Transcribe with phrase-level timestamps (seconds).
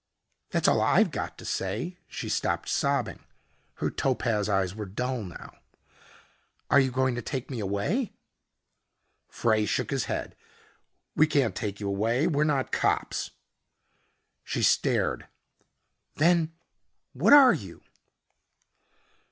[0.49, 3.19] "That's all I've got to say." She stopped sobbing.
[3.75, 5.59] Her topaz eyes were dull now.
[6.71, 8.11] "Are you going to take me away?"
[9.27, 10.35] Frey shook his head.
[11.15, 12.25] "We can't take you away.
[12.25, 13.29] We're not cops."
[14.43, 15.27] She stared.
[16.15, 16.51] "Then
[17.13, 17.83] what are you?"